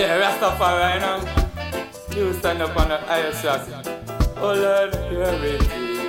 Yeah, 0.00 0.16
Rastafari 0.16 0.96
now. 0.98 2.16
You 2.16 2.32
stand 2.32 2.62
up 2.62 2.74
on 2.74 2.88
the 2.88 2.96
highest 2.96 3.44
rock. 3.44 3.68
Oh 4.38 4.54
Lord, 4.56 4.92
purity. 5.10 6.08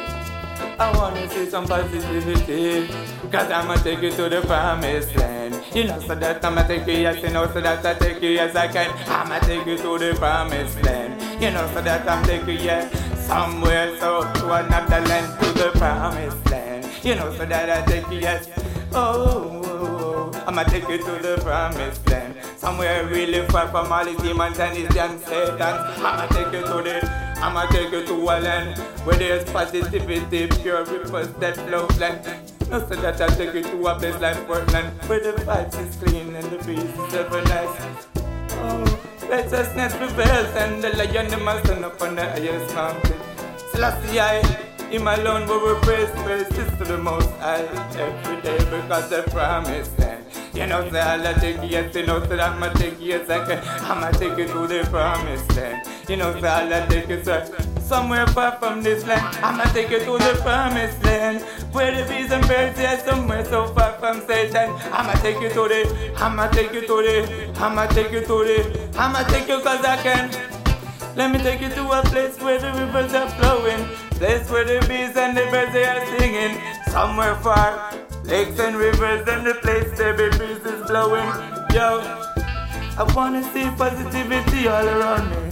I 0.79 0.95
wanna 0.95 1.29
see 1.29 1.49
some 1.49 1.67
positivity. 1.67 2.87
Cause 3.29 3.51
I'ma 3.51 3.75
take 3.83 4.01
you 4.01 4.11
to 4.11 4.29
the 4.29 4.39
promised 4.47 5.13
land. 5.17 5.61
You 5.75 5.83
know, 5.83 5.99
so 5.99 6.15
that 6.15 6.39
I'ma 6.45 6.63
take 6.63 6.87
you, 6.87 7.03
yes, 7.03 7.21
you 7.21 7.31
know, 7.31 7.51
so 7.51 7.59
that 7.59 7.85
I 7.85 7.93
take 7.95 8.21
you, 8.23 8.29
yes, 8.29 8.55
I 8.55 8.69
can. 8.69 8.95
I'ma 9.09 9.39
take 9.39 9.65
you 9.65 9.75
to 9.75 9.97
the 9.99 10.15
promised 10.17 10.81
land. 10.83 11.43
You 11.43 11.51
know, 11.51 11.69
so 11.73 11.81
that 11.81 12.07
I'm 12.07 12.23
taking 12.23 12.47
you, 12.47 12.71
yeah, 12.71 12.87
somewhere, 13.15 13.99
so 13.99 14.21
to 14.21 14.53
another 14.53 15.01
land, 15.05 15.37
to 15.43 15.51
the 15.51 15.71
promised 15.75 16.49
land. 16.49 16.87
You 17.03 17.15
know, 17.15 17.35
so 17.35 17.45
that 17.45 17.69
I 17.69 17.85
take 17.91 18.09
you, 18.09 18.19
yes. 18.19 18.47
Oh, 18.93 18.95
oh, 18.95 19.61
oh. 19.65 20.31
oh. 20.33 20.43
I'ma 20.47 20.63
take 20.63 20.87
you 20.87 20.97
to 20.97 21.11
the 21.21 21.41
promised 21.43 22.09
land. 22.09 22.35
Somewhere 22.61 23.07
really 23.07 23.41
far 23.47 23.67
from 23.69 23.91
all 23.91 24.05
these 24.05 24.21
demons 24.21 24.59
and 24.59 24.77
these 24.77 24.87
damn 24.89 25.17
satans. 25.17 25.97
I'ma 25.97 26.27
take 26.27 26.53
you 26.53 26.61
to 26.61 26.77
the 26.85 26.97
I'ma 27.37 27.65
take 27.71 27.91
you 27.91 28.05
to 28.05 28.13
a 28.13 28.37
land 28.39 28.77
where 29.03 29.17
there's 29.17 29.43
positivity, 29.49 30.45
pure 30.61 30.85
ripples 30.85 31.33
that 31.41 31.57
flow 31.57 31.87
land. 31.99 32.21
No, 32.69 32.77
so 32.87 32.95
that 33.01 33.19
I'll 33.19 33.35
take 33.35 33.55
you 33.55 33.63
to 33.63 33.87
a 33.87 33.97
place 33.97 34.19
like 34.21 34.45
Portland, 34.45 34.89
where 35.09 35.19
the 35.19 35.31
vibes 35.41 35.75
is 35.81 35.95
clean 35.95 36.35
and 36.35 36.45
the 36.51 36.59
breeze 36.59 36.83
is 36.83 37.13
ever 37.15 37.41
nice. 37.45 38.07
Oh, 38.51 38.99
righteousness 39.27 39.95
prevails 39.95 40.55
and 40.55 40.83
the 40.83 40.95
lion 40.97 41.43
must 41.43 41.65
stand 41.65 41.83
up 41.83 41.99
on 41.99 42.13
the 42.13 42.29
highest 42.29 42.75
mountain. 42.75 43.17
Selassie, 43.71 44.19
I, 44.19 44.43
him 44.91 45.07
alone 45.07 45.47
will 45.47 45.65
we 45.65 45.81
praise, 45.81 46.11
praise 46.21 46.47
to 46.49 46.85
the 46.85 46.99
most 46.99 47.31
high 47.39 47.65
every 47.97 48.39
day 48.43 48.59
because 48.69 49.09
they 49.09 49.23
promised 49.23 49.97
land. 49.97 50.20
You 50.53 50.67
know, 50.67 50.89
say 50.91 50.99
I'll 50.99 51.33
take 51.35 51.57
yes, 51.63 51.95
you 51.95 52.05
know, 52.05 52.23
say 52.25 52.37
I'ma 52.37 52.73
take 52.73 52.97
yes, 52.99 53.29
I 53.29 53.45
can. 53.45 53.59
I'ma 53.85 54.11
take 54.11 54.37
you 54.37 54.47
to 54.47 54.67
the 54.67 54.85
promised 54.91 55.55
land. 55.55 55.87
You 56.09 56.17
know, 56.17 56.39
say 56.41 56.47
I'll 56.47 56.87
take 56.87 57.07
you. 57.07 57.23
Somewhere 57.79 58.27
far 58.27 58.57
from 58.57 58.83
this 58.83 59.05
land, 59.05 59.37
I'ma 59.43 59.63
take 59.73 59.89
you 59.89 59.99
to 59.99 60.17
the 60.17 60.39
promised 60.43 61.03
land. 61.05 61.41
Where 61.71 61.91
the 61.95 62.07
bees 62.09 62.31
and 62.31 62.45
birds 62.47 62.79
are 62.79 62.97
somewhere 62.99 63.45
so 63.45 63.67
far 63.67 63.93
from 63.93 64.21
Satan. 64.27 64.71
I'ma 64.91 65.13
take 65.21 65.39
you 65.39 65.49
to 65.49 65.67
the, 65.69 66.13
I'ma 66.17 66.49
take 66.49 66.73
you 66.73 66.81
to 66.81 66.87
the, 66.87 67.53
I'ma 67.57 67.87
take 67.87 68.11
you 68.11 68.21
to 68.21 68.27
the, 68.27 68.89
I'ma 68.97 69.23
take 69.23 69.47
you 69.47 69.61
cause 69.61 69.85
I 69.85 69.97
can. 70.03 70.29
Let 71.15 71.31
me 71.31 71.39
take 71.39 71.61
you 71.61 71.69
to 71.69 71.91
a 71.91 72.01
place 72.03 72.39
where 72.41 72.59
the 72.59 72.71
rivers 72.71 73.13
are 73.13 73.29
flowing, 73.31 73.85
place 74.11 74.49
where 74.49 74.65
the 74.65 74.85
bees 74.87 75.15
and 75.15 75.35
the 75.35 75.45
birds 75.51 75.71
they 75.73 75.85
are 75.85 76.05
singing. 76.17 76.57
Somewhere 76.87 77.35
far, 77.35 77.90
lakes 78.31 78.57
and 78.61 78.77
rivers 78.77 79.27
and 79.27 79.45
the 79.45 79.53
place 79.55 79.91
the 79.97 80.13
breeze 80.15 80.65
is 80.65 80.87
blowing. 80.87 81.27
Yo, 81.75 81.99
I 82.97 83.03
wanna 83.13 83.43
see 83.51 83.67
positivity 83.75 84.69
all 84.69 84.87
around 84.87 85.29
me. 85.31 85.51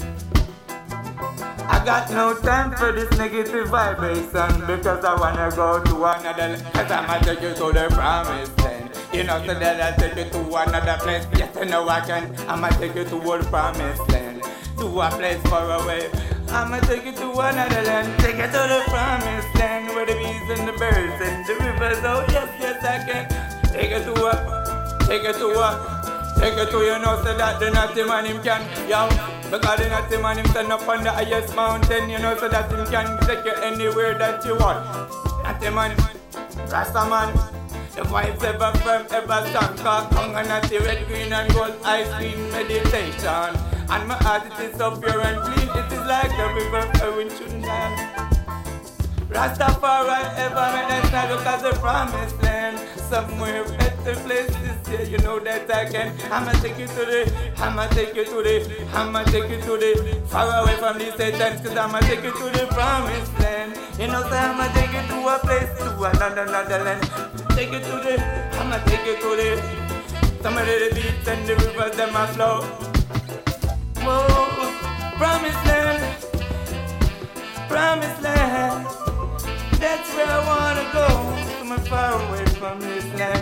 I 1.76 1.84
got 1.84 2.10
no 2.10 2.34
time 2.40 2.72
for 2.78 2.94
this 2.94 3.12
negative 3.18 3.68
vibration 3.68 4.66
because 4.66 5.04
I 5.04 5.14
wanna 5.20 5.52
go 5.54 5.84
to 5.84 5.96
another. 6.06 6.56
Land, 6.56 6.64
Cause 6.74 6.90
I'ma 6.90 7.20
take 7.20 7.42
you 7.42 7.54
to 7.54 7.68
the 7.74 7.88
promised 7.92 8.58
land. 8.60 8.90
You 9.12 9.24
know, 9.26 9.44
so 9.46 9.54
that 9.60 9.76
I 9.82 9.92
take 10.00 10.16
you 10.16 10.32
to 10.32 10.40
another 10.56 10.98
place. 11.04 11.28
Yes, 11.36 11.58
I 11.58 11.66
know 11.66 11.90
I 11.90 12.00
can. 12.00 12.34
I'ma 12.48 12.70
take 12.80 12.96
you 12.96 13.04
to 13.04 13.20
the 13.20 13.48
promised 13.52 14.08
land. 14.08 14.42
To 14.80 14.86
a 15.02 15.10
place 15.10 15.42
far 15.52 15.68
away. 15.84 16.10
I'ma 16.48 16.80
take 16.80 17.04
you 17.04 17.12
to 17.12 17.28
another 17.32 17.84
land. 17.84 18.08
Take 18.20 18.38
you 18.38 18.48
to 18.48 18.62
the 18.72 18.82
promised 18.88 19.54
land 19.60 19.90
where 19.90 20.06
the 20.06 20.14
bees 20.14 20.48
and 20.58 20.68
the 20.68 20.74
birds 20.80 21.20
and 21.22 21.46
the 21.46 21.56
rivers. 21.66 22.00
Oh, 22.04 22.29
Take 25.10 25.24
you 25.24 25.34
to 25.34 25.48
a. 25.58 25.70
Take 26.38 26.56
you 26.56 26.66
to 26.70 26.78
you 26.86 27.00
know, 27.00 27.18
so 27.24 27.36
that 27.36 27.60
the 27.60 27.72
naughty 27.72 28.04
man 28.04 28.26
him 28.26 28.44
can. 28.44 28.62
Yo. 28.88 29.10
Because 29.50 29.80
the 29.80 29.90
naughty 29.90 30.22
man 30.22 30.38
him 30.38 30.46
stand 30.54 30.72
up 30.72 30.88
on 30.88 31.04
the 31.04 31.10
highest 31.10 31.56
mountain, 31.56 32.12
you 32.12 32.20
know, 32.20 32.38
so 32.38 32.48
that 32.48 32.70
him 32.70 32.86
can 32.94 33.18
take 33.26 33.44
you 33.44 33.54
anywhere 33.54 34.16
that 34.20 34.46
you 34.46 34.56
want. 34.56 34.86
Naughty 35.42 35.70
man, 35.74 35.98
Rasta 36.70 37.10
man, 37.10 37.34
the 37.96 38.04
vibes 38.06 38.44
ever 38.44 38.72
firm, 38.86 39.08
ever 39.10 39.50
strong. 39.50 39.76
Cause 39.78 40.14
hunger 40.14 40.48
naughty 40.48 40.78
red, 40.78 41.08
green 41.08 41.34
and 41.34 41.52
gold, 41.56 41.74
ice 41.84 42.14
cream 42.14 42.52
meditation. 42.52 43.58
And 43.90 44.08
my 44.08 44.14
heart 44.22 44.46
it 44.46 44.60
is 44.70 44.78
so 44.78 44.96
pure 44.96 45.22
and 45.22 45.42
clean, 45.42 45.70
it 45.74 45.92
is 45.92 46.06
like 46.06 46.38
a 46.38 46.54
river 46.54 46.86
flowing 47.00 47.30
through 47.30 47.50
the 47.50 47.58
night. 47.58 48.30
Rastafari 49.30 50.38
ever 50.38 50.70
make 50.74 51.06
stand 51.06 51.32
look 51.32 51.46
as 51.48 51.64
a 51.64 51.74
promised 51.80 52.42
land. 52.44 52.78
Somewhere 53.10 53.64
better 53.64 54.16
places, 54.22 54.79
yeah, 54.92 55.04
you 55.04 55.18
know 55.20 55.40
that 55.40 55.70
I 55.70 55.86
can. 55.86 56.16
I'ma 56.32 56.52
take 56.62 56.78
you 56.78 56.88
to 56.88 57.04
the, 57.06 57.54
I'ma 57.58 57.88
take 57.88 58.16
you 58.16 58.26
to 58.26 58.44
the, 58.44 58.88
I'ma 58.94 59.24
take 59.26 59.50
you 59.50 59.62
to 59.62 59.78
the, 59.78 60.22
far 60.28 60.64
away 60.64 60.76
from 60.78 60.98
these 60.98 61.14
satans, 61.16 61.62
cause 61.62 61.78
I'ma 61.78 62.00
take 62.00 62.24
you 62.24 62.32
to 62.32 62.46
the 62.58 62.68
promised 62.72 63.40
land. 63.40 63.78
You 64.00 64.08
know, 64.08 64.22
so 64.24 64.36
I'ma 64.36 64.68
take 64.74 64.94
you 64.94 65.04
to 65.10 65.18
a 65.28 65.40
place, 65.40 65.72
to 65.80 66.04
another, 66.04 66.44
another 66.44 66.84
land. 66.84 67.04
Take 67.56 67.72
you 67.72 67.80
to 67.80 67.96
the, 68.06 68.16
I'ma 68.60 68.78
take 68.86 69.06
you 69.06 69.16
to 69.16 69.30
the, 69.36 69.80
some 70.42 70.58
of 70.58 70.66
the 70.66 70.90
beats 70.96 71.28
and 71.28 71.46
the 71.48 71.56
rivers, 71.56 71.96
them 71.98 72.16
a 72.16 72.28
flow. 72.28 72.62
Whoa, 74.02 75.18
promised 75.18 75.66
land, 75.66 76.00
promised 77.68 78.22
land. 78.22 78.86
That's 79.80 80.14
where 80.16 80.28
I 80.28 80.40
wanna 80.50 80.86
go, 80.94 81.08
somewhere 81.60 81.80
far 81.90 82.14
away 82.28 82.46
from 82.46 82.80
this 82.80 83.06
land. 83.20 83.39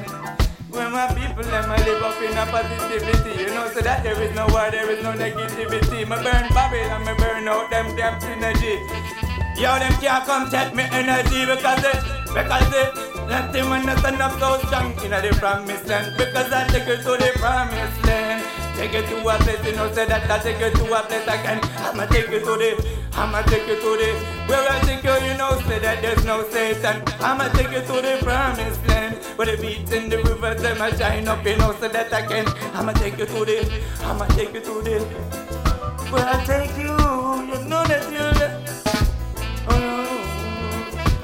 My 0.98 1.06
people 1.14 1.46
and 1.46 1.68
my 1.68 1.78
live 1.86 2.02
up 2.02 2.20
in 2.24 2.34
a 2.34 2.44
positivity, 2.50 3.44
you 3.44 3.54
know, 3.54 3.70
so 3.70 3.82
that 3.82 4.02
there 4.02 4.20
is 4.20 4.34
no 4.34 4.48
war, 4.50 4.72
there 4.72 4.90
is 4.90 5.04
no 5.04 5.14
negativity. 5.14 6.08
My 6.08 6.18
burn 6.24 6.50
Babylon, 6.58 7.06
me 7.06 7.14
burn 7.22 7.48
out 7.48 7.70
them 7.70 7.96
damn 7.96 8.20
synergy. 8.20 8.82
Yo, 9.62 9.78
them 9.78 9.94
can't 10.02 10.26
come 10.26 10.50
check 10.50 10.74
me 10.74 10.90
energy 10.90 11.46
because 11.46 11.86
it, 11.86 12.02
because 12.34 12.74
it, 12.74 12.90
nothing 13.30 13.70
when 13.70 13.86
the 13.86 13.94
stand 14.02 14.18
up 14.18 14.42
so 14.42 14.58
strong 14.66 14.90
in 15.06 15.14
the 15.14 15.38
promised 15.38 15.86
land. 15.86 16.18
Because 16.18 16.52
I 16.52 16.66
take 16.66 16.88
you 16.90 16.98
to 16.98 17.14
the 17.14 17.30
promised 17.38 18.02
land. 18.02 18.42
Take 18.74 18.94
you 18.94 19.06
to 19.06 19.22
a 19.22 19.38
place, 19.38 19.66
you 19.70 19.76
know, 19.76 19.94
say 19.94 20.08
that 20.10 20.26
I 20.26 20.40
take 20.42 20.58
you 20.58 20.72
to 20.82 20.98
a 20.98 21.02
place 21.06 21.30
again. 21.30 21.62
I'ma 21.78 22.08
take 22.08 22.30
you 22.34 22.40
to 22.42 22.54
the, 22.58 22.74
I'ma 23.18 23.42
take 23.44 23.68
you 23.68 23.76
to 23.76 23.98
the, 23.98 24.14
where 24.46 24.72
I 24.72 24.80
take 24.82 25.04
you, 25.04 25.16
you 25.28 25.38
know, 25.38 25.60
say 25.68 25.80
that 25.80 26.04
there's 26.04 26.24
no 26.24 26.48
Satan. 26.50 27.02
I'ma 27.20 27.48
take 27.50 27.72
you 27.72 27.82
to 27.82 28.02
the 28.02 28.20
promised 28.22 28.88
land, 28.88 29.16
where 29.36 29.48
the 29.48 29.58
beats 29.60 29.92
and 29.92 30.12
the 30.12 30.18
rivers, 30.18 30.62
them 30.62 30.80
a 30.80 30.96
shine 30.96 31.28
up, 31.28 31.44
you 31.44 31.58
know, 31.58 31.76
so 31.80 31.88
that 31.88 32.14
I 32.14 32.22
can. 32.22 32.46
I'ma 32.76 32.94
take 32.94 33.18
you 33.18 33.26
to 33.26 33.46
the, 33.46 33.84
I'ma 34.04 34.26
take 34.38 34.54
you 34.54 34.62
to 34.62 34.82
the, 34.86 35.00
where 36.12 36.28
I 36.28 36.46
take 36.46 36.78
you, 36.78 36.94
you 36.94 37.68
know 37.68 37.84
that 37.90 38.06
you're, 38.14 38.38
oh, 39.70 40.08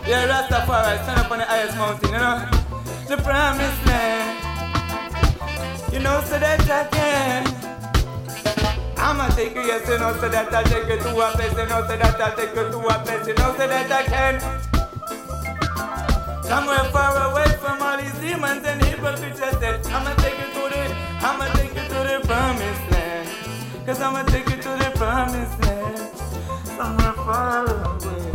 yeah, 0.07 0.27
Rastafari, 0.27 1.03
stand 1.03 1.19
up 1.19 1.31
on 1.31 1.37
the 1.37 1.45
highest 1.45 1.77
mountain, 1.77 2.09
you 2.09 2.17
know, 2.17 2.49
the 3.07 3.17
promised 3.21 3.85
land. 3.85 4.39
You 5.93 5.99
know, 5.99 6.21
so 6.25 6.39
that 6.39 6.67
I 6.67 6.87
can. 6.89 7.62
I'ma 9.03 9.27
take 9.35 9.53
you, 9.53 9.61
yes, 9.63 9.85
you 9.89 9.97
know, 9.99 10.13
so 10.15 10.29
that 10.29 10.53
I 10.53 10.63
take 10.63 10.87
you 10.87 10.97
to 10.97 11.09
a 11.19 11.31
place, 11.35 11.51
you 11.51 11.65
know, 11.67 11.81
so 11.85 11.97
that 11.97 12.21
I 12.21 12.35
take 12.35 12.55
you 12.55 12.71
to 12.71 12.79
a 12.87 12.95
place, 13.03 13.27
you 13.27 13.33
know, 13.35 13.51
so 13.57 13.67
that 13.67 13.91
I 13.91 14.03
can. 14.07 14.39
Somewhere 16.43 16.85
far 16.95 17.31
away 17.31 17.51
from 17.59 17.81
all 17.81 17.97
these 17.97 18.17
demons 18.23 18.65
and 18.65 18.81
evil 18.87 19.11
creatures 19.19 19.59
that 19.59 19.85
I'ma 19.91 20.15
take 20.23 20.39
you 20.39 20.47
to 20.55 20.69
the, 20.71 20.83
I'ma 21.19 21.51
take 21.51 21.75
you 21.75 21.83
to 21.83 21.99
the 22.07 22.21
promised 22.23 22.91
land. 22.91 23.27
Cause 23.85 23.99
I'ma 23.99 24.23
take 24.23 24.49
you 24.49 24.55
to 24.55 24.71
the 24.79 24.91
promised 24.95 25.59
land. 25.59 25.99
Somewhere 26.63 27.13
far 27.27 27.67
away. 27.67 28.31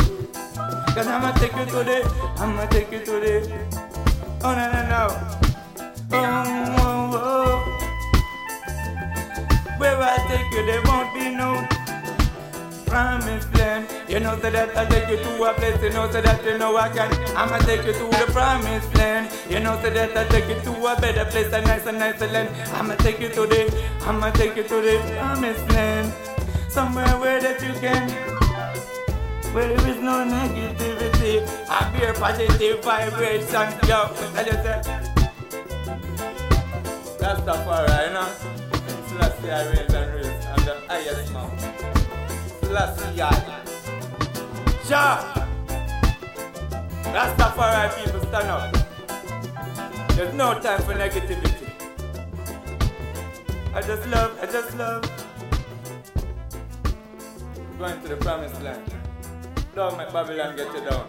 Cause 0.94 1.06
I'ma 1.06 1.32
take 1.40 1.56
you 1.56 1.64
to 1.64 1.80
the, 1.82 1.98
I'ma 2.36 2.66
take 2.66 2.92
you 2.92 3.00
to 3.00 3.12
the, 3.24 3.34
oh 4.44 4.54
no, 4.54 4.64
no, 4.70 4.82
no. 4.92 5.47
Promised 12.98 13.54
land. 13.54 13.86
You 14.08 14.18
know, 14.20 14.34
so 14.42 14.50
that 14.50 14.76
I 14.76 14.84
take 14.86 15.08
you 15.08 15.18
to 15.24 15.42
a 15.44 15.54
place, 15.54 15.80
you 15.82 15.90
know, 15.90 16.10
so 16.10 16.20
that 16.20 16.44
you 16.44 16.58
know 16.58 16.76
I 16.76 16.88
can. 16.88 17.10
I'ma 17.36 17.58
take 17.58 17.84
you 17.86 17.92
to 17.92 18.06
the 18.18 18.26
promised 18.32 18.92
land. 18.96 19.30
You 19.48 19.60
know, 19.60 19.78
so 19.82 19.90
that 19.90 20.16
I 20.16 20.24
take 20.32 20.48
you 20.48 20.58
to 20.66 20.72
a 20.90 21.00
better 21.00 21.24
place, 21.30 21.52
a 21.52 21.60
nicer, 21.62 21.92
nicer 21.92 22.26
land. 22.26 22.48
I'ma 22.74 22.94
take 22.96 23.20
you 23.20 23.28
to 23.28 23.46
the, 23.46 23.62
I'ma 24.02 24.30
take 24.30 24.56
you 24.56 24.64
to 24.64 24.76
the 24.86 24.96
promised 25.16 25.68
land. 25.70 26.12
Somewhere 26.68 27.14
where 27.22 27.40
that 27.40 27.62
you 27.62 27.74
can, 27.84 28.10
where 29.54 29.68
there 29.68 29.88
is 29.88 30.00
no 30.02 30.16
negativity. 30.34 31.46
I 31.70 31.80
bear 31.92 32.14
positive 32.14 32.82
vibration, 32.82 33.68
yo. 33.86 34.10
I 34.34 34.42
just 34.48 34.62
say. 34.66 34.78
Rastafari, 37.22 38.06
you 38.06 38.12
know. 38.14 38.28
Selassie 39.08 39.50
I 39.50 39.70
raise 39.70 39.94
and 39.94 40.14
raise 40.14 40.46
on 40.46 40.60
the 40.66 40.74
highest 40.88 41.32
mountain. 41.32 41.57
Selassie 42.78 43.16
Jah. 44.88 45.34
Rastafari 47.10 48.04
people 48.04 48.20
stand 48.28 48.48
up. 48.48 48.70
There's 50.14 50.34
no 50.34 50.58
time 50.60 50.82
for 50.82 50.94
negativity. 50.94 51.66
I 53.74 53.82
just 53.82 54.06
love, 54.08 54.38
I 54.40 54.46
just 54.46 54.76
love. 54.78 55.02
Going 57.78 58.00
to 58.02 58.08
the 58.08 58.16
promised 58.16 58.62
land. 58.62 58.84
Don't 59.74 59.98
make 59.98 60.12
Babylon 60.12 60.54
get 60.56 60.72
you 60.72 60.88
down. 60.88 61.06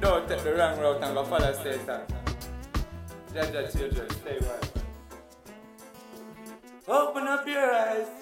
Don't 0.00 0.26
take 0.26 0.42
the 0.42 0.54
wrong 0.54 0.78
route 0.80 1.02
and 1.02 1.14
go 1.14 1.24
follow 1.24 1.52
Satan. 1.52 2.00
Judge 3.34 3.52
your 3.52 3.68
children, 3.68 4.10
stay 4.10 4.38
right. 4.40 4.72
Open 6.88 7.28
up 7.28 7.46
your 7.46 7.74
eyes. 7.74 8.15